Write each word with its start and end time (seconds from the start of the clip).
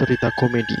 cerita 0.00 0.32
komedi. 0.40 0.80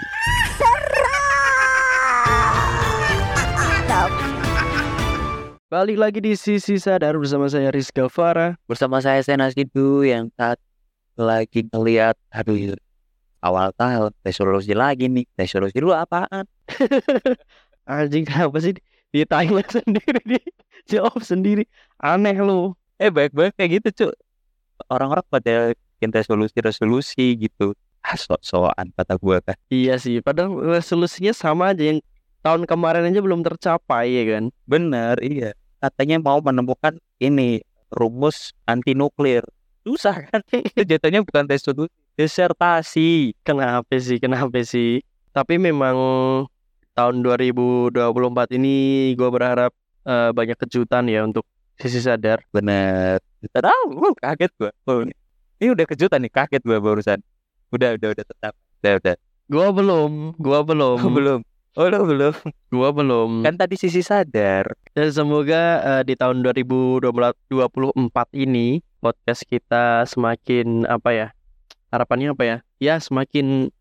Balik 5.68 6.00
lagi 6.00 6.18
di 6.24 6.32
Sisi 6.32 6.80
Sadar 6.80 7.20
bersama 7.20 7.44
saya 7.52 7.68
Rizka 7.68 8.08
Farah. 8.08 8.56
bersama 8.64 9.04
saya 9.04 9.20
Sena 9.20 9.52
Sidu 9.52 10.08
yang 10.08 10.32
saat 10.40 10.56
lagi 11.20 11.68
ngeliat 11.68 12.16
aduh 12.32 12.80
awal 13.44 13.68
tahun 13.76 14.10
resolusi 14.24 14.72
lagi 14.72 15.12
nih 15.12 15.28
resolusi 15.36 15.76
lu 15.84 15.92
apaan 15.92 16.48
Anjing 17.90 18.24
kenapa 18.24 18.56
sih 18.64 18.72
di 19.12 19.22
timer 19.28 19.68
sendiri 19.76 20.20
di 20.24 20.40
jawab 20.88 21.20
sendiri 21.20 21.68
aneh 22.00 22.40
lu. 22.40 22.72
eh 22.96 23.12
baik-baik 23.12 23.52
kayak 23.60 23.70
gitu 23.84 23.88
cuy 24.08 24.12
orang-orang 24.88 25.26
pada 25.28 25.76
bikin 25.76 26.08
resolusi-resolusi 26.08 27.36
gitu 27.36 27.76
ah 28.04 28.16
sok-sokan 28.16 28.90
kata 28.96 29.14
gua 29.20 29.38
kan 29.44 29.56
Iya 29.68 30.00
sih, 30.00 30.18
padahal 30.24 30.56
resolusinya 30.80 31.32
sama 31.36 31.72
aja 31.76 31.84
yang 31.94 31.98
tahun 32.40 32.64
kemarin 32.64 33.04
aja 33.08 33.20
belum 33.20 33.44
tercapai 33.44 34.08
ya 34.08 34.24
kan. 34.36 34.44
bener 34.64 35.20
iya 35.20 35.52
katanya 35.80 36.16
mau 36.20 36.40
menemukan 36.40 36.96
ini 37.20 37.60
rumus 37.92 38.56
anti 38.64 38.96
nuklir 38.96 39.44
susah 39.84 40.24
kan 40.28 40.40
itu 40.68 40.82
jatuhnya 40.84 41.20
bukan 41.24 41.44
resolusi 41.48 41.92
disertasi 42.16 43.32
Kenapa 43.40 43.96
sih? 43.96 44.20
Kenapa 44.20 44.60
sih? 44.60 45.00
Tapi 45.32 45.56
memang 45.56 45.96
tahun 46.92 47.24
2024 47.24 47.96
ini 48.60 48.74
gue 49.16 49.28
berharap 49.32 49.72
eh, 50.04 50.30
banyak 50.36 50.56
kejutan 50.60 51.08
ya 51.08 51.24
untuk 51.24 51.48
sisi 51.80 52.00
sadar. 52.04 52.44
bener 52.52 53.24
tahu 53.48 53.82
gua 53.96 54.12
kaget 54.20 54.52
gua 54.60 54.70
Oh, 54.84 55.00
ini 55.00 55.16
ini 55.64 55.68
udah 55.72 55.86
kejutan 55.88 56.20
nih 56.20 56.32
kaget 56.32 56.60
gua 56.60 56.76
barusan 56.76 57.24
udah 57.70 57.96
udah 57.96 58.08
udah 58.14 58.24
tetap 58.26 58.54
udah 58.82 58.92
udah 59.00 59.16
Gua 59.50 59.74
belum, 59.74 60.38
gua 60.38 60.62
belum, 60.62 60.98
Oh, 61.02 61.10
belum 61.10 61.40
oh 61.74 61.86
lu 61.86 62.00
belum 62.06 62.34
gua 62.70 62.90
belum. 62.94 63.30
kan 63.46 63.54
tadi 63.58 63.74
sisi 63.74 63.98
sadar 63.98 64.74
Dan 64.94 65.10
semoga 65.10 65.82
eh, 65.82 66.02
di 66.06 66.14
tahun 66.14 66.42
2024 66.42 67.02
ini 68.38 68.78
podcast 68.98 69.42
kita 69.46 70.06
semakin 70.06 70.86
apa 70.86 71.10
ya? 71.10 71.28
Harapannya 71.90 72.34
apa 72.34 72.44
ya? 72.46 72.56
Ya 72.78 72.94
semakin 73.02 73.74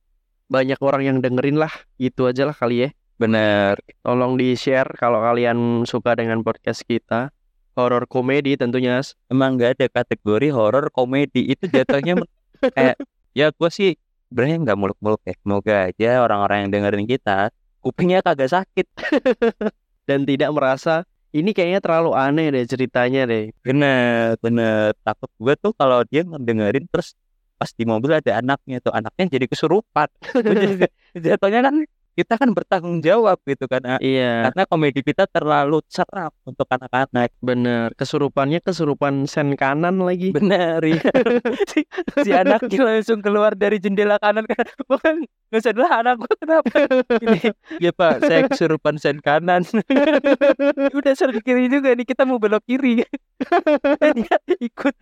banyak 0.50 0.82
orang 0.82 1.04
yang 1.06 1.18
dengerin 1.22 1.62
lah. 1.62 1.70
Gitu 2.02 2.26
aja 2.26 2.50
lah 2.50 2.58
kali 2.58 2.88
ya. 2.88 2.90
bener 3.20 3.78
Tolong 4.02 4.40
di-share 4.40 4.90
kalau 4.98 5.22
kalian 5.22 5.86
suka 5.86 6.18
dengan 6.18 6.42
podcast 6.42 6.82
kita. 6.86 7.30
Horor 7.78 8.10
komedi 8.10 8.58
tentunya. 8.58 9.06
emang 9.30 9.56
nggak 9.56 9.78
ada 9.78 9.88
kategori 10.02 10.50
horor 10.50 10.90
komedi 10.90 11.54
itu 11.54 11.70
jatuhnya 11.70 12.18
kayak 12.76 12.98
ya 13.40 13.48
gua 13.56 13.70
sih 13.72 13.96
sebenarnya 14.28 14.58
nggak 14.68 14.78
muluk-muluk 14.80 15.22
ya. 15.24 15.34
Semoga 15.40 15.76
aja 15.88 16.10
orang-orang 16.26 16.58
yang 16.68 16.70
dengerin 16.76 17.08
kita 17.08 17.50
kupingnya 17.80 18.20
kagak 18.20 18.52
sakit. 18.52 18.88
Dan 20.08 20.28
tidak 20.28 20.50
merasa 20.52 21.08
ini 21.32 21.54
kayaknya 21.54 21.80
terlalu 21.80 22.12
aneh 22.18 22.50
deh 22.52 22.66
ceritanya 22.68 23.24
deh. 23.32 23.56
bener 23.64 24.36
bener. 24.44 24.92
Takut 25.08 25.32
gua 25.40 25.54
tuh 25.56 25.72
kalau 25.72 26.04
dia 26.04 26.28
ngedengerin 26.28 26.86
terus 26.92 27.16
pas 27.60 27.72
di 27.76 27.84
mobil 27.84 28.16
ada 28.16 28.40
anaknya 28.40 28.84
tuh 28.84 28.92
anaknya 28.92 29.40
jadi 29.40 29.46
kesurupan. 29.48 30.08
Jatuhnya 31.26 31.60
kan 31.64 31.76
kita 32.18 32.38
kan 32.38 32.50
bertanggung 32.52 33.00
jawab 33.04 33.38
gitu 33.46 33.66
kan. 33.66 34.00
Iya, 34.00 34.50
karena 34.50 34.64
komedi 34.70 35.02
kita 35.02 35.26
terlalu 35.30 35.82
seram 35.90 36.32
untuk 36.46 36.68
anak-anak 36.70 37.34
bener. 37.40 37.92
Kesurupannya 37.98 38.60
kesurupan 38.62 39.26
sen 39.26 39.54
kanan 39.58 40.00
lagi. 40.02 40.32
benar 40.32 40.82
iya. 40.86 41.02
si, 41.72 41.86
si 42.24 42.30
anaknya 42.32 42.80
langsung 42.86 43.20
keluar 43.20 43.58
dari 43.58 43.82
jendela 43.82 44.22
kanan 44.22 44.46
kan 44.46 44.66
bukan 44.86 45.26
nggak 45.50 45.62
sadar 45.66 45.90
anakku 45.90 46.30
kenapa 46.38 46.86
ini 47.26 47.50
ya 47.82 47.90
pak 47.90 48.22
saya 48.22 48.46
kesurupan 48.46 49.02
sen 49.02 49.18
kanan 49.18 49.66
udah 50.98 51.14
sen 51.18 51.34
kiri 51.42 51.66
juga 51.74 51.98
nih 51.98 52.06
kita 52.06 52.22
mau 52.30 52.38
belok 52.38 52.62
kiri 52.70 53.02
dia 54.18 54.38
ikut 54.62 54.96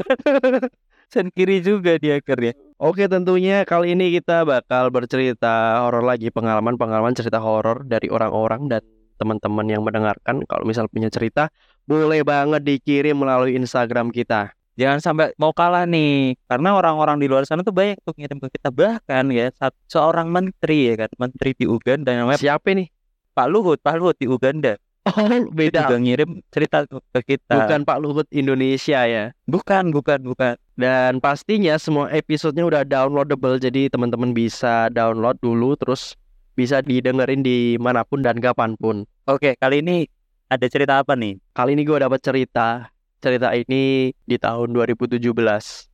sen 1.12 1.32
kiri 1.32 1.64
juga 1.64 1.96
dia 1.98 2.20
akhirnya 2.20 2.54
Oke, 2.78 3.10
tentunya 3.10 3.66
kali 3.66 3.98
ini 3.98 4.14
kita 4.22 4.46
bakal 4.46 4.94
bercerita 4.94 5.82
horor 5.82 6.06
lagi, 6.06 6.30
pengalaman-pengalaman 6.30 7.18
cerita 7.18 7.42
horor 7.42 7.82
dari 7.82 8.06
orang-orang 8.06 8.70
dan 8.70 8.86
teman-teman 9.18 9.66
yang 9.66 9.82
mendengarkan. 9.82 10.46
Kalau 10.46 10.62
misal 10.62 10.86
punya 10.86 11.10
cerita, 11.10 11.50
boleh 11.90 12.22
banget 12.22 12.62
dikirim 12.62 13.18
melalui 13.18 13.58
Instagram 13.58 14.14
kita. 14.14 14.54
jangan 14.78 15.02
sampai 15.02 15.34
mau 15.42 15.50
kalah 15.58 15.90
nih 15.90 16.38
karena 16.46 16.78
orang-orang 16.78 17.18
di 17.18 17.26
luar 17.26 17.50
sana 17.50 17.66
tuh 17.66 17.74
banyak 17.74 17.98
tuh 18.06 18.14
ngirim 18.14 18.38
ke 18.38 18.62
kita 18.62 18.70
bahkan 18.70 19.26
ya 19.34 19.50
seorang 19.90 20.30
menteri 20.30 20.94
ya 20.94 21.02
kan 21.02 21.10
menteri 21.18 21.58
di 21.58 21.66
Uganda 21.66 22.14
namanya 22.14 22.38
Siapa 22.38 22.78
nih? 22.78 22.86
Pak 23.34 23.48
Luhut 23.50 23.82
Pak 23.82 23.98
Luhut 23.98 24.14
di 24.22 24.30
Uganda 24.30 24.78
Oh, 25.08 25.28
dia 25.28 25.48
beda. 25.50 25.80
juga 25.88 25.98
ngirim 26.04 26.30
cerita 26.52 26.84
ke 26.86 27.20
kita 27.24 27.56
Bukan 27.64 27.88
Pak 27.88 27.98
Luhut 28.04 28.28
Indonesia 28.30 29.08
ya. 29.08 29.32
bukan 29.48 29.96
bukan 29.96 30.20
bukan 30.28 30.60
Dan 30.76 31.18
pastinya 31.24 31.80
semua 31.80 32.12
episodenya 32.14 32.68
udah 32.68 32.84
downloadable, 32.86 33.58
jadi 33.58 33.90
teman-teman 33.90 34.36
bisa 34.36 34.94
download 34.94 35.40
dulu, 35.42 35.74
terus 35.74 36.14
bisa 36.54 36.86
didengerin 36.86 37.42
di 37.42 37.82
mana 37.82 38.06
pun 38.06 38.22
dan 38.22 38.38
kapan 38.38 38.78
pun. 38.78 39.10
Oke, 39.26 39.58
kali 39.58 39.82
ini 39.82 40.06
ada 40.48 40.66
cerita 40.70 41.02
apa 41.02 41.18
nih? 41.18 41.42
Kali 41.58 41.74
ini 41.74 41.82
gue 41.82 41.98
dapat 41.98 42.22
cerita. 42.22 42.94
Cerita 43.18 43.50
ini 43.58 44.14
di 44.14 44.38
tahun 44.38 44.78
2017 44.78 45.18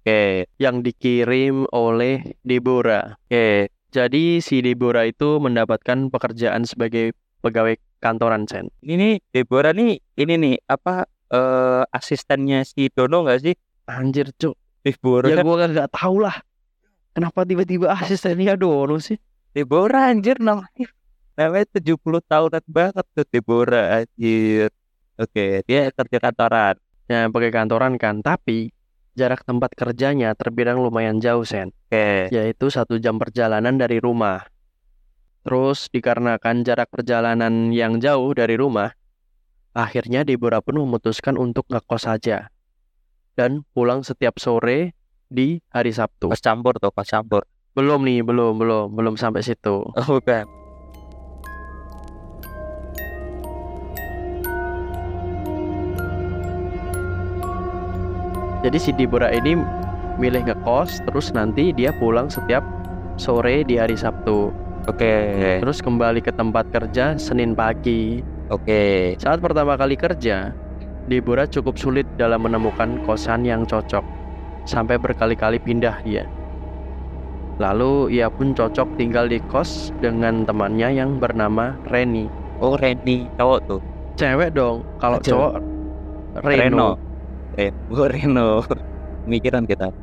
Oke, 0.03 0.51
yang 0.59 0.84
dikirim 0.84 1.63
oleh 1.72 2.35
Deborah. 2.44 3.16
oke. 3.31 3.72
Jadi 3.94 4.41
si 4.44 4.59
Deborah 4.59 5.07
itu 5.07 5.40
mendapatkan 5.40 6.09
pekerjaan 6.12 6.66
sebagai 6.68 7.16
pegawai 7.40 7.78
kantoran 8.03 8.43
Sen. 8.51 8.67
Ini 8.83 8.99
nih 8.99 9.15
Deborah 9.31 9.71
nih, 9.71 9.95
ini 10.19 10.33
nih 10.35 10.55
apa 10.67 11.07
eh 11.31 11.83
asistennya 11.87 12.67
si 12.67 12.91
Dono 12.91 13.23
nggak 13.23 13.39
sih? 13.39 13.55
Anjir 13.87 14.35
cuk. 14.35 14.59
Deborah. 14.83 15.31
Ya 15.31 15.39
gue 15.39 15.55
nggak 15.55 15.95
tahu 15.95 16.27
lah. 16.27 16.43
Kenapa 17.15 17.47
tiba-tiba 17.47 17.95
asistennya 17.95 18.59
Dono 18.59 18.99
sih? 18.99 19.15
Deborah 19.55 20.11
anjir 20.11 20.43
namanya. 20.43 20.91
Namanya 21.39 21.65
70 21.79 22.21
tahunan 22.25 22.65
banget 22.67 23.05
tuh 23.15 23.25
Deborah 23.31 24.03
anjir. 24.03 24.69
Oke, 25.15 25.63
dia 25.63 25.93
kerja 25.93 26.17
kantoran. 26.19 26.75
Ya 27.07 27.29
pakai 27.29 27.51
kantoran 27.53 27.95
kan. 28.01 28.19
Tapi 28.19 28.73
jarak 29.13 29.45
tempat 29.45 29.77
kerjanya 29.77 30.33
terbilang 30.33 30.81
lumayan 30.81 31.21
jauh 31.21 31.45
Sen. 31.45 31.69
Oke. 31.69 32.33
Yaitu 32.33 32.73
satu 32.73 32.97
jam 32.97 33.21
perjalanan 33.21 33.77
dari 33.77 34.01
rumah. 34.01 34.41
Terus 35.43 35.91
dikarenakan 35.91 36.63
jarak 36.63 36.87
perjalanan 36.87 37.75
yang 37.75 37.99
jauh 37.99 38.31
dari 38.31 38.55
rumah, 38.55 38.95
akhirnya 39.75 40.23
Deborah 40.23 40.63
pun 40.63 40.79
memutuskan 40.79 41.35
untuk 41.35 41.67
ngekos 41.67 42.07
saja. 42.07 42.47
Dan 43.35 43.67
pulang 43.75 44.07
setiap 44.07 44.39
sore 44.39 44.95
di 45.27 45.59
hari 45.67 45.91
Sabtu. 45.91 46.31
Pas 46.31 46.39
campur 46.39 46.79
tuh, 46.79 46.95
pas 46.95 47.03
campur. 47.03 47.43
Belum 47.75 47.99
nih, 48.07 48.23
belum, 48.23 48.55
belum, 48.55 48.95
belum 48.95 49.19
sampai 49.19 49.43
situ. 49.43 49.83
Oh, 49.83 50.07
bukan. 50.15 50.47
Jadi 58.63 58.79
si 58.79 58.95
Deborah 58.95 59.27
ini 59.35 59.59
milih 60.15 60.47
ngekos, 60.47 61.03
terus 61.03 61.35
nanti 61.35 61.75
dia 61.75 61.91
pulang 61.99 62.31
setiap 62.31 62.63
sore 63.19 63.67
di 63.67 63.75
hari 63.75 63.99
Sabtu. 63.99 64.62
Oke. 64.83 65.16
Terus 65.63 65.79
kembali 65.79 66.19
ke 66.19 66.35
tempat 66.35 66.67
kerja 66.67 67.16
Senin 67.16 67.55
pagi. 67.55 68.19
Oke. 68.51 69.16
Saat 69.16 69.39
pertama 69.39 69.79
kali 69.79 69.95
kerja, 69.95 70.51
Deborah 71.07 71.47
cukup 71.47 71.80
sulit 71.80 72.07
dalam 72.19 72.44
menemukan 72.44 73.00
kosan 73.07 73.47
yang 73.47 73.63
cocok. 73.63 74.03
Sampai 74.68 75.00
berkali-kali 75.00 75.59
pindah 75.59 76.03
dia. 76.03 76.27
Lalu 77.62 78.19
ia 78.19 78.27
pun 78.27 78.51
cocok 78.51 78.97
tinggal 79.00 79.30
di 79.30 79.38
kos 79.47 79.94
dengan 80.03 80.44
temannya 80.44 81.00
yang 81.00 81.21
bernama 81.21 81.77
Reni. 81.88 82.27
Oh, 82.59 82.75
Randy 82.75 83.27
cowok 83.39 83.59
tuh. 83.69 83.81
Cewek 84.19 84.56
dong, 84.56 84.83
kalau 84.97 85.19
cowok 85.19 85.62
Reno. 86.44 86.97
Eh, 87.56 87.69
oh, 87.94 88.07
Reno. 88.09 88.65
Mikiran 89.30 89.63
kita. 89.63 89.94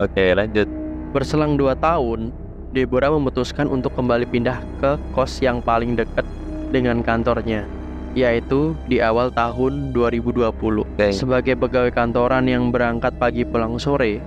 Oke, 0.00 0.34
lanjut. 0.34 0.66
Berselang 1.12 1.58
dua 1.60 1.76
tahun, 1.76 2.32
Deborah 2.76 3.08
memutuskan 3.08 3.72
untuk 3.72 3.96
kembali 3.96 4.28
pindah 4.28 4.60
ke 4.84 5.00
kos 5.16 5.40
yang 5.40 5.64
paling 5.64 5.96
dekat 5.96 6.28
dengan 6.68 7.00
kantornya, 7.00 7.64
yaitu 8.12 8.76
di 8.84 9.00
awal 9.00 9.32
tahun 9.32 9.96
2020. 9.96 10.84
Oke. 10.84 11.08
Sebagai 11.08 11.56
pegawai 11.56 11.88
kantoran 11.88 12.44
yang 12.44 12.68
berangkat 12.68 13.16
pagi 13.16 13.48
pulang 13.48 13.80
sore, 13.80 14.20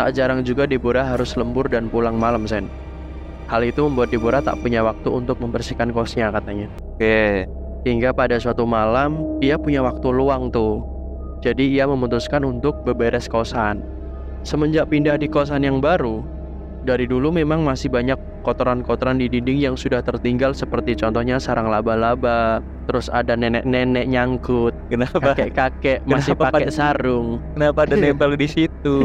tak 0.00 0.16
jarang 0.16 0.40
juga 0.40 0.64
Deborah 0.64 1.12
harus 1.12 1.36
lembur 1.36 1.68
dan 1.68 1.92
pulang 1.92 2.16
malam, 2.16 2.48
Sen. 2.48 2.72
Hal 3.52 3.60
itu 3.68 3.84
membuat 3.84 4.08
Deborah 4.08 4.40
tak 4.40 4.64
punya 4.64 4.80
waktu 4.80 5.12
untuk 5.12 5.36
membersihkan 5.44 5.92
kosnya 5.92 6.32
katanya. 6.32 6.72
Oke. 6.80 7.44
Hingga 7.84 8.16
pada 8.16 8.40
suatu 8.40 8.64
malam, 8.64 9.20
dia 9.44 9.60
punya 9.60 9.84
waktu 9.84 10.08
luang 10.08 10.48
tuh. 10.48 10.80
Jadi 11.44 11.76
ia 11.76 11.84
memutuskan 11.84 12.48
untuk 12.48 12.80
beberes 12.88 13.28
kosan. 13.28 13.84
Semenjak 14.40 14.88
pindah 14.88 15.20
di 15.20 15.28
kosan 15.28 15.68
yang 15.68 15.84
baru, 15.84 16.24
Dari 16.84 17.08
dulu 17.08 17.32
memang 17.32 17.64
masih 17.64 17.88
banyak 17.88 18.44
kotoran-kotoran 18.44 19.16
di 19.16 19.32
dinding 19.32 19.56
yang 19.56 19.72
sudah 19.72 20.04
tertinggal 20.04 20.52
seperti 20.52 20.92
contohnya 20.92 21.40
sarang 21.40 21.72
laba-laba, 21.72 22.60
terus 22.84 23.08
ada 23.08 23.32
nenek-nenek 23.32 24.04
nyangkut, 24.04 24.76
Kenapa? 24.92 25.32
kakek-kakek 25.32 26.04
masih 26.04 26.36
Kenapa 26.36 26.52
pakai 26.52 26.68
pada- 26.68 26.76
sarung. 26.76 27.40
Kenapa 27.56 27.88
ada 27.88 27.94
nempel 27.96 28.36
di 28.36 28.48
situ? 28.52 28.96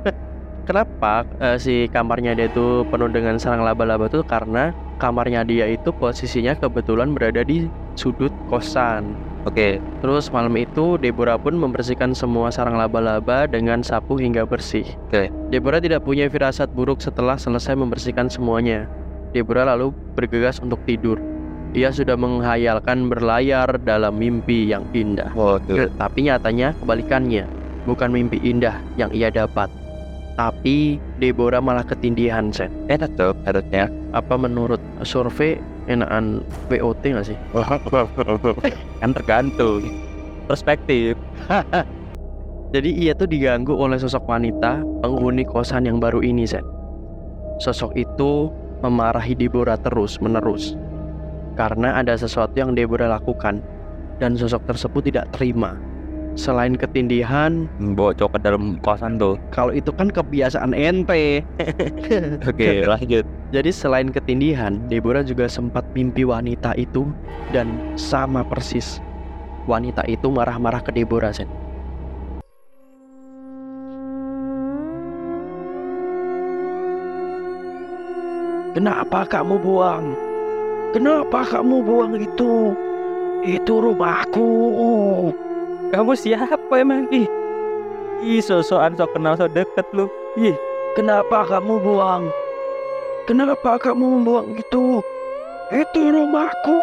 Kenapa 0.68 1.28
eh, 1.36 1.60
si 1.60 1.92
kamarnya 1.92 2.32
dia 2.32 2.48
itu 2.48 2.88
penuh 2.88 3.12
dengan 3.12 3.36
sarang 3.36 3.68
laba-laba 3.68 4.08
itu 4.08 4.24
karena 4.24 4.72
kamarnya 4.96 5.44
dia 5.44 5.68
itu 5.68 5.92
posisinya 5.92 6.56
kebetulan 6.56 7.12
berada 7.12 7.44
di 7.44 7.68
sudut 7.92 8.32
kosan. 8.48 9.12
Oke, 9.48 9.80
Terus 10.00 10.32
malam 10.32 10.52
itu 10.56 10.96
Deborah 10.96 11.36
pun 11.36 11.56
membersihkan 11.56 12.16
semua 12.16 12.48
sarang 12.48 12.76
laba-laba 12.76 13.44
dengan 13.44 13.84
sapu 13.84 14.16
hingga 14.16 14.48
bersih. 14.48 14.84
Oke. 15.08 15.28
Deborah 15.52 15.80
tidak 15.80 16.04
punya 16.04 16.28
firasat 16.28 16.72
buruk 16.72 17.04
setelah 17.04 17.36
selesai 17.36 17.76
membersihkan 17.76 18.28
semuanya. 18.32 18.88
Deborah 19.36 19.68
lalu 19.76 19.92
bergegas 20.16 20.60
untuk 20.60 20.80
tidur. 20.88 21.20
Ia 21.70 21.94
sudah 21.94 22.18
menghayalkan 22.18 23.06
berlayar 23.06 23.78
dalam 23.86 24.18
mimpi 24.18 24.66
yang 24.66 24.82
indah. 24.90 25.30
waduh. 25.36 25.86
Tapi 25.94 26.26
nyatanya 26.26 26.74
kebalikannya, 26.82 27.46
bukan 27.86 28.10
mimpi 28.10 28.42
indah 28.42 28.74
yang 28.98 29.12
ia 29.14 29.30
dapat. 29.30 29.70
Tapi 30.34 30.96
Deborah 31.20 31.60
malah 31.60 31.84
ketindihan, 31.84 32.48
Sen. 32.50 32.72
Enak 32.88 33.12
tuh 33.14 33.36
harusnya. 33.44 33.92
Apa 34.16 34.34
menurut 34.34 34.80
survei 35.02 35.58
enakan 35.88 36.44
VOT 36.68 37.02
nggak 37.02 37.26
sih? 37.26 37.38
kan 39.00 39.10
tergantung 39.16 39.82
perspektif. 40.46 41.14
Jadi 42.74 42.90
ia 43.02 43.12
tuh 43.18 43.26
diganggu 43.26 43.74
oleh 43.74 43.98
sosok 43.98 44.30
wanita 44.30 44.82
penghuni 45.02 45.42
kosan 45.42 45.90
yang 45.90 45.98
baru 45.98 46.22
ini, 46.22 46.46
Sen. 46.46 46.62
Sosok 47.58 47.98
itu 47.98 48.46
memarahi 48.80 49.34
Deborah 49.34 49.76
terus 49.76 50.22
menerus 50.22 50.78
karena 51.60 52.00
ada 52.00 52.16
sesuatu 52.16 52.56
yang 52.56 52.72
Deborah 52.72 53.20
lakukan 53.20 53.60
dan 54.16 54.32
sosok 54.32 54.64
tersebut 54.64 55.12
tidak 55.12 55.28
terima. 55.36 55.76
Selain 56.38 56.78
ketindihan, 56.78 57.66
Bocok 57.76 58.38
ke 58.38 58.38
dalam 58.40 58.78
kosan 58.80 59.18
tuh. 59.18 59.34
kalau 59.50 59.74
itu 59.74 59.90
kan 59.90 60.08
kebiasaan 60.08 60.72
ente. 60.72 61.42
Oke, 62.48 62.86
lanjut. 62.86 63.26
Jadi 63.50 63.74
selain 63.74 64.14
ketindihan, 64.14 64.78
Deborah 64.86 65.26
juga 65.26 65.50
sempat 65.50 65.82
mimpi 65.90 66.22
wanita 66.22 66.70
itu 66.78 67.10
dan 67.50 67.66
sama 67.98 68.46
persis. 68.46 69.02
Wanita 69.66 70.06
itu 70.06 70.30
marah-marah 70.30 70.78
ke 70.78 70.94
Deborah, 70.94 71.34
Sen. 71.34 71.50
Kenapa 78.70 79.26
kamu 79.26 79.58
buang? 79.58 80.14
Kenapa 80.94 81.42
kamu 81.42 81.82
buang 81.82 82.14
itu? 82.22 82.70
Itu 83.42 83.82
rumahku. 83.82 84.50
Kamu 85.90 86.14
siapa 86.14 86.70
emang? 86.78 87.10
Ih, 87.10 87.26
ih 88.22 88.38
sosokan 88.38 88.94
sok 88.94 89.10
kenal 89.18 89.34
sok 89.34 89.50
deket 89.58 89.86
lu. 89.90 90.06
Ih, 90.38 90.54
Kenapa 90.90 91.46
kamu 91.46 91.78
buang? 91.86 92.26
Kenapa 93.30 93.78
kamu 93.78 94.18
membuang 94.18 94.58
itu? 94.58 94.98
Itu 95.70 96.00
rumahku. 96.02 96.82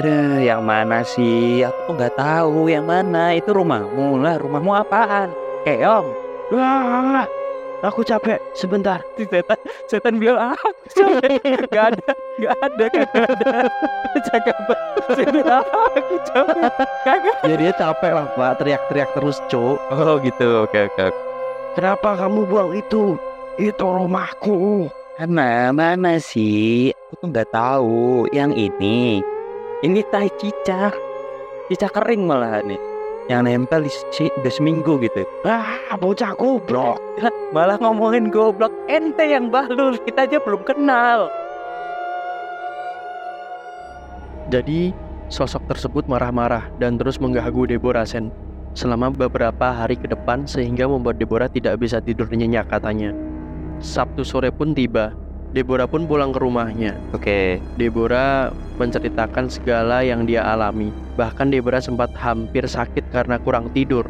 Aduh, 0.00 0.40
yang 0.40 0.64
mana 0.64 1.04
sih? 1.04 1.60
Aku 1.60 1.92
tuh 1.92 2.00
nggak 2.00 2.16
tahu 2.16 2.72
yang 2.72 2.88
mana. 2.88 3.36
Itu 3.36 3.52
rumahmu 3.52 4.16
lah. 4.16 4.40
Rumahmu 4.40 4.72
apaan? 4.80 5.28
Keong. 5.68 6.08
Wah, 6.56 7.28
aku 7.84 8.00
capek. 8.00 8.40
Sebentar. 8.56 9.04
Si 9.20 9.28
setan, 9.28 9.60
setan 9.92 10.16
bilang 10.16 10.56
ah, 10.56 10.60
capek. 10.88 11.68
Gak 11.68 12.00
ada, 12.00 12.10
gak 12.40 12.56
ada, 12.64 12.84
kagak 12.88 13.28
ada. 13.28 13.52
Cakap 14.32 14.56
bilang 15.28 15.68
ah, 15.68 15.88
aku 16.00 16.16
capek. 16.32 16.72
Kagak. 17.04 17.36
Ya 17.44 17.54
dia 17.60 17.72
capek 17.76 18.12
lah 18.16 18.26
pak, 18.40 18.56
teriak-teriak 18.56 19.12
terus 19.12 19.36
cuk. 19.52 19.76
Oh 19.92 20.16
gitu, 20.24 20.64
oke 20.64 20.80
oke. 20.96 21.12
Kenapa 21.76 22.16
kamu 22.24 22.48
buang 22.48 22.72
itu? 22.72 23.20
Itu 23.60 23.84
rumahku. 23.84 24.88
Karena 25.18 25.74
mana 25.74 26.22
sih? 26.22 26.94
Aku 26.94 27.14
tuh 27.18 27.28
nggak 27.34 27.50
tahu. 27.50 28.30
Yang 28.30 28.70
ini, 28.70 29.18
ini 29.82 30.00
tai 30.06 30.30
cicak, 30.38 30.94
cicak 31.66 31.90
kering 31.98 32.30
malah 32.30 32.62
nih. 32.62 32.78
Yang 33.26 33.42
nempel 33.46 33.80
di 33.86 33.90
si, 34.10 34.26
udah 34.42 34.52
seminggu 34.54 34.98
gitu. 35.02 35.22
Ah, 35.46 35.94
bocah 36.02 36.34
goblok. 36.34 36.98
Malah 37.54 37.78
ngomongin 37.78 38.26
goblok 38.26 38.74
ente 38.90 39.22
yang 39.22 39.54
bahlul. 39.54 39.94
Kita 40.02 40.26
aja 40.26 40.42
belum 40.42 40.66
kenal. 40.66 41.30
Jadi 44.50 44.90
sosok 45.30 45.62
tersebut 45.70 46.10
marah-marah 46.10 46.74
dan 46.82 46.98
terus 46.98 47.22
mengganggu 47.22 47.70
Deborah 47.70 48.02
Sen 48.02 48.34
selama 48.74 49.14
beberapa 49.14 49.70
hari 49.70 49.94
ke 49.94 50.10
depan 50.10 50.42
sehingga 50.42 50.90
membuat 50.90 51.22
Deborah 51.22 51.46
tidak 51.46 51.78
bisa 51.78 52.02
tidur 52.02 52.26
nyenyak 52.26 52.66
katanya. 52.66 53.14
Sabtu 53.80 54.28
sore 54.28 54.52
pun 54.52 54.76
tiba. 54.76 55.16
Deborah 55.56 55.88
pun 55.88 56.04
pulang 56.04 56.30
ke 56.30 56.38
rumahnya. 56.38 56.94
Oke. 57.16 57.58
Deborah 57.80 58.52
menceritakan 58.76 59.48
segala 59.48 60.04
yang 60.04 60.28
dia 60.28 60.44
alami. 60.46 60.92
Bahkan 61.16 61.50
Deborah 61.50 61.80
sempat 61.82 62.12
hampir 62.20 62.68
sakit 62.68 63.08
karena 63.10 63.40
kurang 63.40 63.72
tidur. 63.72 64.04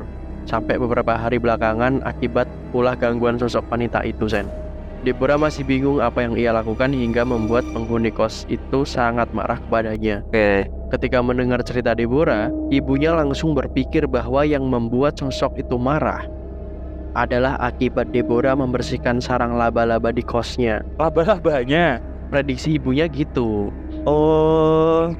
Sampai 0.44 0.76
beberapa 0.76 1.14
hari 1.14 1.38
belakangan 1.38 2.02
akibat 2.02 2.50
ulah 2.74 2.98
gangguan 2.98 3.38
sosok 3.38 3.62
wanita 3.70 4.02
itu, 4.02 4.26
Sen. 4.26 4.50
Deborah 5.00 5.40
masih 5.40 5.64
bingung 5.64 6.02
apa 6.02 6.26
yang 6.26 6.36
ia 6.36 6.52
lakukan 6.52 6.92
hingga 6.92 7.24
membuat 7.24 7.64
penghuni 7.72 8.12
kos 8.12 8.44
itu 8.52 8.84
sangat 8.84 9.32
marah 9.32 9.56
kepadanya. 9.56 10.20
Oke. 10.28 10.68
Ketika 10.90 11.22
mendengar 11.22 11.62
cerita 11.62 11.94
Deborah, 11.94 12.50
ibunya 12.68 13.14
langsung 13.14 13.54
berpikir 13.54 14.04
bahwa 14.10 14.44
yang 14.44 14.66
membuat 14.66 15.16
sosok 15.16 15.62
itu 15.62 15.78
marah 15.78 16.39
adalah 17.14 17.58
akibat 17.58 18.14
Deborah 18.14 18.54
membersihkan 18.54 19.18
sarang 19.18 19.58
laba-laba 19.58 20.14
di 20.14 20.22
kosnya. 20.22 20.82
Laba-labanya. 20.98 21.98
Prediksi 22.30 22.78
ibunya 22.78 23.10
gitu. 23.10 23.74
Oh. 24.06 25.10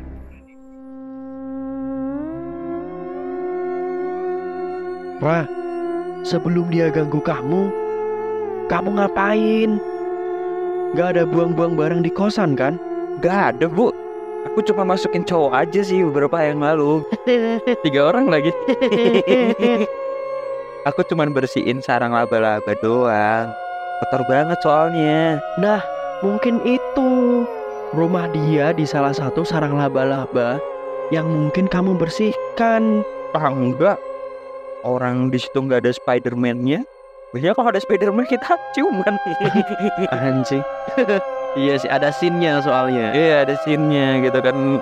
Wah, 5.20 5.44
sebelum 6.24 6.70
dia 6.72 6.88
ganggu 6.88 7.20
kamu, 7.20 7.68
kamu 8.70 8.88
ngapain? 8.96 9.70
Gak 10.96 11.18
ada 11.18 11.28
buang-buang 11.28 11.76
barang 11.76 12.00
di 12.06 12.10
kosan 12.14 12.56
kan? 12.56 12.80
Gak 13.20 13.58
ada 13.58 13.66
bu. 13.68 13.92
Aku 14.48 14.64
cuma 14.64 14.88
masukin 14.88 15.20
cowok 15.26 15.52
aja 15.52 15.84
sih 15.84 16.00
beberapa 16.00 16.40
yang 16.40 16.64
lalu. 16.64 17.04
Tiga 17.84 18.08
orang 18.08 18.32
lagi. 18.32 18.48
Aku 20.88 21.04
cuma 21.04 21.28
bersihin 21.28 21.84
sarang 21.84 22.16
laba-laba 22.16 22.72
doang. 22.80 23.52
Kotor 24.00 24.24
banget 24.24 24.56
soalnya. 24.64 25.36
Nah, 25.60 25.84
mungkin 26.24 26.56
itu 26.64 27.44
rumah 27.92 28.24
dia 28.32 28.72
di 28.72 28.88
salah 28.88 29.12
satu 29.12 29.44
sarang 29.44 29.76
laba-laba 29.76 30.56
yang 31.12 31.28
mungkin 31.28 31.68
kamu 31.68 32.00
bersihkan. 32.00 33.04
Ah 33.36 33.52
enggak. 33.52 34.00
Orang 34.80 35.28
di 35.28 35.36
situ 35.36 35.60
nggak 35.60 35.84
ada 35.84 35.92
Spiderman-nya. 35.92 36.80
Biasanya 37.36 37.54
kalau 37.60 37.68
ada 37.76 37.80
Spiderman 37.84 38.24
kita 38.24 38.56
ciuman. 38.72 39.20
Anjing. 40.16 40.64
iya 41.60 41.76
sih, 41.76 41.92
ada 41.92 42.08
scene-nya 42.08 42.64
soalnya. 42.64 43.12
Iya 43.12 43.44
ada 43.44 43.54
scene-nya 43.60 44.24
gitu 44.24 44.40
kan 44.40 44.80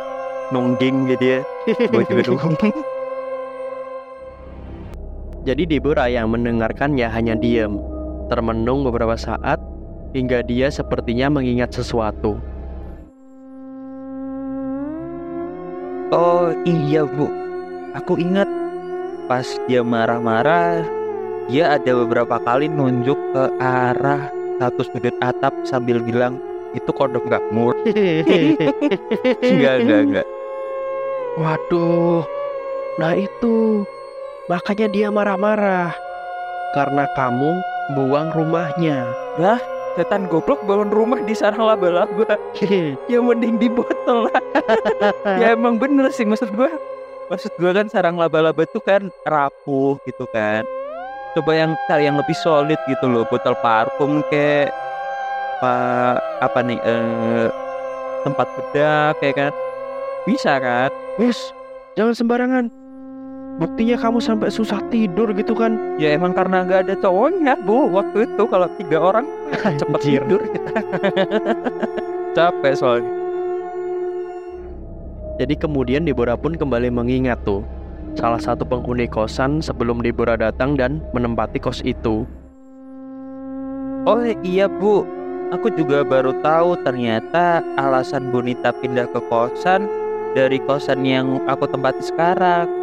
nungging 0.55 1.11
gitu 1.11 1.25
ya. 1.27 1.41
Gue 1.91 2.07
juga 2.07 2.23
dukung. 2.23 2.55
Jadi 5.47 5.71
Deborah 5.71 6.11
yang 6.11 6.35
mendengarkannya 6.35 7.07
hanya 7.07 7.39
diam, 7.39 7.79
termenung 8.27 8.83
beberapa 8.83 9.15
saat 9.15 9.63
hingga 10.11 10.43
dia 10.43 10.67
sepertinya 10.73 11.31
mengingat 11.31 11.71
sesuatu. 11.71 12.43
Oh 16.09 16.51
iya 16.65 17.05
bu, 17.05 17.29
aku 17.93 18.17
ingat 18.17 18.49
pas 19.29 19.45
dia 19.69 19.85
marah-marah, 19.85 20.83
dia 21.53 21.77
ada 21.77 21.93
beberapa 21.93 22.41
kali 22.41 22.67
nunjuk 22.67 23.17
ke 23.37 23.45
arah 23.61 24.33
satu 24.59 24.83
sudut 24.89 25.15
atap 25.23 25.55
sambil 25.63 26.03
bilang 26.03 26.41
itu 26.73 26.91
kodok 26.91 27.29
nggak 27.29 27.45
mur. 27.55 27.77
Enggak 29.45 29.75
enggak 29.85 30.01
enggak. 30.09 30.27
Waduh, 31.39 32.27
nah 32.99 33.15
itu 33.15 33.87
makanya 34.49 34.87
dia 34.89 35.09
marah-marah 35.13 35.93
karena 36.73 37.05
kamu 37.17 37.61
buang 37.97 38.33
rumahnya. 38.33 39.09
Setan 39.97 40.31
goblok 40.31 40.63
bangun 40.63 40.95
rumah 40.95 41.19
di 41.27 41.35
sarang 41.35 41.65
laba-laba. 41.65 42.39
Ya 43.13 43.19
mending 43.19 43.59
di 43.59 43.67
botol 43.67 44.31
lah. 44.31 44.43
ya 45.43 45.59
emang 45.59 45.75
bener 45.81 46.11
sih 46.15 46.23
maksud 46.23 46.55
gua. 46.55 46.71
Maksud 47.33 47.53
gua 47.59 47.75
kan 47.75 47.91
sarang 47.91 48.15
laba-laba 48.15 48.63
itu 48.63 48.79
kan 48.79 49.11
rapuh 49.27 49.99
gitu 50.07 50.29
kan. 50.31 50.63
Coba 51.35 51.51
yang 51.57 51.75
cari 51.91 52.07
yang 52.07 52.17
lebih 52.17 52.37
solid 52.39 52.79
gitu 52.87 53.11
loh, 53.11 53.27
botol 53.27 53.59
parfum 53.59 54.23
kayak 54.31 54.71
beberapa 55.59 56.23
apa 56.39 56.59
nih 56.63 56.79
eh 56.87 57.51
tempat 58.23 58.47
bedak 58.55 59.13
kayak 59.19 59.35
kan 59.35 59.53
bisa 60.23 60.55
kan 60.63 60.91
Wes, 61.19 61.51
jangan 61.99 62.15
sembarangan. 62.15 62.65
Buktinya 63.59 63.99
kamu 63.99 64.23
sampai 64.23 64.55
susah 64.55 64.79
tidur 64.87 65.35
gitu 65.35 65.51
kan? 65.59 65.99
ya 65.99 66.15
emang 66.15 66.31
karena 66.31 66.63
nggak 66.63 66.87
ada 66.87 66.95
cowoknya 67.03 67.59
bu 67.67 67.91
waktu 67.91 68.31
itu 68.31 68.47
kalau 68.47 68.71
tiga 68.79 68.99
orang 69.03 69.27
cepet 69.83 70.01
tidur 70.07 70.39
kita. 70.47 70.79
Capek 72.39 72.75
soalnya. 72.79 73.13
Jadi 75.43 75.55
kemudian 75.59 76.07
Deborah 76.07 76.39
pun 76.39 76.55
kembali 76.55 76.87
mengingat 76.95 77.43
tuh 77.43 77.67
salah 78.15 78.39
satu 78.39 78.63
penghuni 78.63 79.11
kosan 79.11 79.59
sebelum 79.59 80.07
Deborah 80.07 80.39
datang 80.39 80.79
dan 80.79 81.03
menempati 81.11 81.59
kos 81.59 81.83
itu. 81.83 82.23
oh 84.07 84.23
iya 84.47 84.71
bu. 84.71 85.03
Aku 85.49 85.73
juga 85.73 86.05
baru 86.05 86.37
tahu 86.45 86.77
ternyata 86.85 87.65
alasan 87.81 88.29
Bunita 88.29 88.69
pindah 88.69 89.09
ke 89.09 89.21
kosan 89.33 89.89
dari 90.37 90.61
kosan 90.63 91.09
yang 91.09 91.41
aku 91.49 91.65
tempati 91.65 92.05
sekarang 92.05 92.78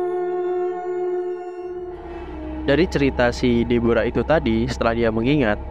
Dari 2.66 2.90
cerita 2.90 3.30
si 3.30 3.62
Deborah 3.62 4.10
itu 4.10 4.26
tadi, 4.26 4.66
setelah 4.66 4.98
dia 4.98 5.14
mengingat, 5.14 5.62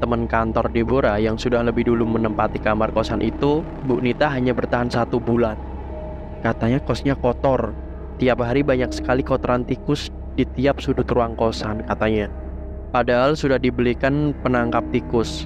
teman 0.00 0.24
kantor 0.24 0.72
Deborah 0.72 1.20
yang 1.20 1.36
sudah 1.36 1.60
lebih 1.60 1.84
dulu 1.92 2.08
menempati 2.08 2.56
kamar 2.56 2.88
kosan 2.96 3.20
itu, 3.20 3.60
Bu 3.84 4.00
Nita 4.00 4.32
hanya 4.32 4.56
bertahan 4.56 4.88
satu 4.88 5.20
bulan. 5.20 5.60
Katanya 6.40 6.80
kosnya 6.80 7.20
kotor. 7.20 7.76
Tiap 8.16 8.40
hari 8.40 8.64
banyak 8.64 8.88
sekali 8.96 9.20
kotoran 9.20 9.68
tikus 9.68 10.08
di 10.40 10.48
tiap 10.56 10.80
sudut 10.80 11.04
ruang 11.12 11.36
kosan 11.36 11.84
katanya. 11.84 12.32
Padahal 12.96 13.36
sudah 13.36 13.60
dibelikan 13.60 14.32
penangkap 14.40 14.88
tikus, 14.88 15.44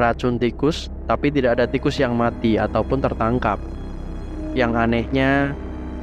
racun 0.00 0.40
tikus, 0.40 0.88
tapi 1.04 1.28
tidak 1.28 1.60
ada 1.60 1.68
tikus 1.68 2.00
yang 2.00 2.16
mati 2.16 2.56
ataupun 2.56 3.04
tertangkap. 3.04 3.60
Yang 4.56 4.72
anehnya, 4.80 5.52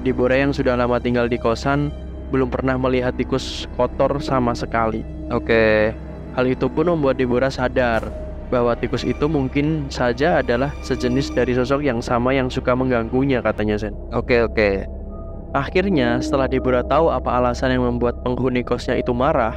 Deborah 0.06 0.38
yang 0.38 0.54
sudah 0.54 0.78
lama 0.78 1.02
tinggal 1.02 1.26
di 1.26 1.42
kosan 1.42 1.90
belum 2.30 2.50
pernah 2.50 2.78
melihat 2.80 3.14
tikus 3.18 3.70
kotor 3.76 4.22
sama 4.22 4.56
sekali. 4.58 5.06
oke 5.30 5.94
Hal 6.36 6.52
itu 6.52 6.68
pun 6.68 6.92
membuat 6.92 7.16
Deborah 7.16 7.48
sadar 7.48 8.04
bahwa 8.52 8.76
tikus 8.76 9.08
itu 9.08 9.26
mungkin 9.26 9.88
saja 9.88 10.44
adalah 10.44 10.70
sejenis 10.84 11.32
dari 11.32 11.56
sosok 11.56 11.80
yang 11.82 12.04
sama 12.04 12.36
yang 12.36 12.52
suka 12.52 12.76
mengganggunya 12.76 13.40
katanya 13.40 13.80
Zen. 13.80 13.96
oke 14.12 14.52
oke 14.52 14.72
Akhirnya 15.56 16.20
setelah 16.20 16.52
Deborah 16.52 16.84
tahu 16.84 17.08
apa 17.08 17.40
alasan 17.40 17.72
yang 17.72 17.88
membuat 17.88 18.20
penghuni 18.28 18.60
kosnya 18.60 19.00
itu 19.00 19.16
marah, 19.16 19.56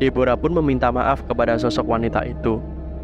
Deborah 0.00 0.40
pun 0.40 0.56
meminta 0.56 0.88
maaf 0.88 1.20
kepada 1.28 1.60
sosok 1.60 1.84
wanita 1.84 2.24
itu 2.24 2.56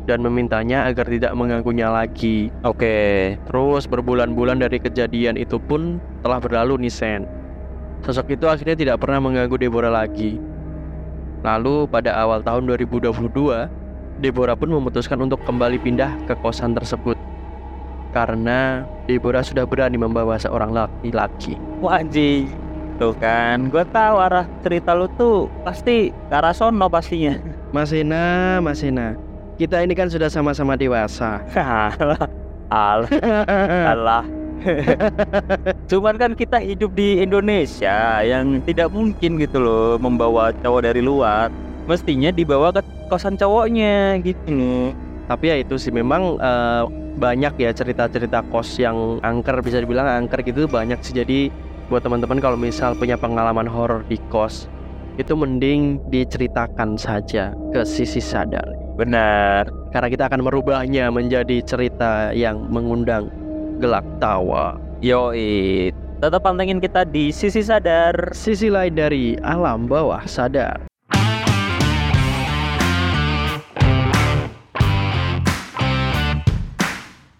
dan 0.09 0.25
memintanya 0.25 0.89
agar 0.89 1.05
tidak 1.05 1.37
mengganggunya 1.37 1.93
lagi. 1.93 2.49
oke 2.65 2.97
Terus 3.45 3.85
berbulan-bulan 3.85 4.65
dari 4.65 4.81
kejadian 4.81 5.37
itu 5.37 5.61
pun 5.61 6.01
telah 6.25 6.41
berlalu 6.41 6.89
nih 6.89 6.93
Sen. 6.97 7.23
Sosok 8.05 8.37
itu 8.37 8.45
akhirnya 8.45 8.77
tidak 8.77 8.97
pernah 9.01 9.17
mengganggu 9.25 9.57
Deborah 9.57 9.89
lagi. 9.89 10.37
Lalu 11.41 11.89
pada 11.89 12.13
awal 12.21 12.45
tahun 12.45 12.69
2022, 12.69 13.17
Deborah 14.21 14.57
pun 14.57 14.69
memutuskan 14.69 15.17
untuk 15.25 15.41
kembali 15.49 15.81
pindah 15.81 16.13
ke 16.29 16.37
kosan 16.45 16.77
tersebut. 16.77 17.17
Karena 18.13 18.85
Deborah 19.09 19.41
sudah 19.41 19.65
berani 19.65 19.97
membawa 19.97 20.37
seorang 20.37 20.71
laki-laki. 20.77 21.57
Wah 21.83 21.99
anjing 21.99 22.47
Tuh 22.95 23.11
kan 23.19 23.75
Gue 23.75 23.83
tahu 23.91 24.23
arah 24.23 24.47
cerita 24.63 24.95
lu 24.95 25.11
tuh 25.19 25.51
Pasti 25.67 26.15
ke 26.15 26.31
arah 26.31 26.55
sono 26.55 26.87
pastinya 26.87 27.35
Mas 27.75 27.91
Hena, 27.91 28.63
Mas 28.63 28.87
Hena, 28.87 29.19
kita 29.59 29.83
ini 29.83 29.99
kan 29.99 30.07
sudah 30.07 30.31
sama-sama 30.31 30.79
dewasa. 30.79 31.43
Alah 31.59 32.31
Alah 32.71 33.11
Alah 33.91 34.25
Cuman 35.91 36.15
kan 36.17 36.33
kita 36.33 36.59
hidup 36.61 36.97
di 36.97 37.21
Indonesia 37.21 38.25
Yang 38.25 38.65
tidak 38.73 38.89
mungkin 38.91 39.37
gitu 39.37 39.61
loh 39.61 40.01
Membawa 40.01 40.51
cowok 40.65 40.81
dari 40.89 41.05
luar 41.05 41.53
Mestinya 41.85 42.33
dibawa 42.33 42.73
ke 42.73 42.81
kosan 43.13 43.37
cowoknya 43.37 44.21
gitu 44.25 44.49
loh 44.49 44.89
Tapi 45.29 45.45
ya 45.53 45.57
itu 45.61 45.77
sih 45.81 45.93
memang 45.93 46.37
eh, 46.41 46.85
banyak 47.15 47.55
ya 47.63 47.71
cerita-cerita 47.71 48.43
kos 48.51 48.83
yang 48.83 49.23
angker 49.23 49.63
bisa 49.63 49.79
dibilang 49.79 50.07
angker 50.07 50.43
gitu 50.43 50.67
banyak 50.67 50.99
sih. 51.01 51.15
Jadi 51.15 51.49
buat 51.87 52.03
teman-teman 52.03 52.43
kalau 52.43 52.59
misal 52.59 52.99
punya 52.99 53.15
pengalaman 53.15 53.69
horor 53.71 54.03
di 54.11 54.19
kos 54.29 54.67
itu 55.15 55.31
mending 55.39 56.03
diceritakan 56.11 56.99
saja 56.99 57.55
ke 57.71 57.87
sisi 57.87 58.19
sadar. 58.19 58.67
Benar 58.95 59.67
Karena 59.91 60.07
kita 60.11 60.31
akan 60.31 60.43
merubahnya 60.43 61.11
menjadi 61.11 61.63
cerita 61.67 62.31
yang 62.31 62.71
mengundang 62.71 63.31
gelak 63.83 64.07
tawa. 64.23 64.79
Yoi 65.05 65.91
Tetap 66.23 66.41
pantengin 66.41 66.81
kita 66.81 67.05
di 67.05 67.29
Sisi 67.29 67.61
Sadar 67.61 68.33
Sisi 68.33 68.73
lain 68.73 68.97
dari 68.97 69.37
alam 69.45 69.85
bawah 69.85 70.25
sadar. 70.25 70.94